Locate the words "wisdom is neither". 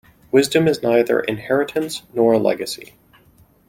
0.31-1.19